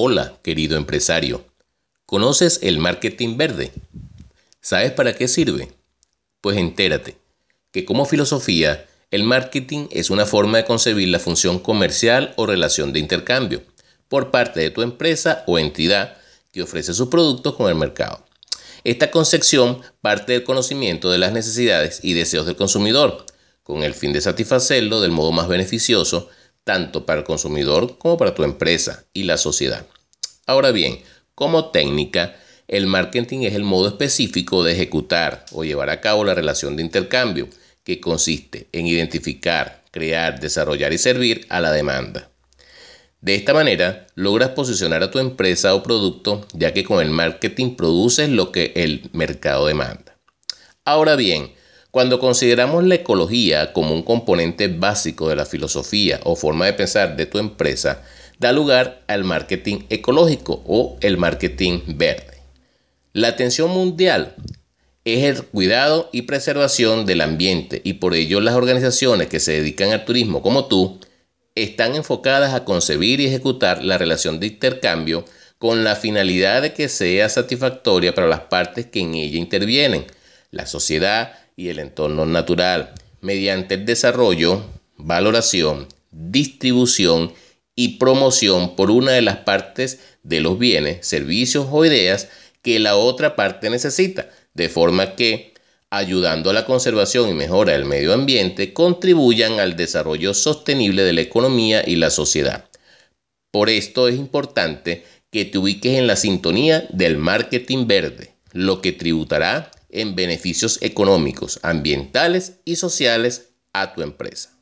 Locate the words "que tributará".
108.80-109.72